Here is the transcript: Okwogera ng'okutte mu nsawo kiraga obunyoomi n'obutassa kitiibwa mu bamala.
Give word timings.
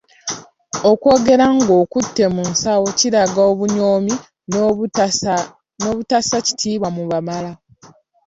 Okwogera 0.91 1.45
ng'okutte 1.57 2.25
mu 2.35 2.43
nsawo 2.51 2.87
kiraga 2.99 3.41
obunyoomi 3.51 4.13
n'obutassa 5.81 6.37
kitiibwa 6.45 6.87
mu 6.95 7.03
bamala. 7.11 7.51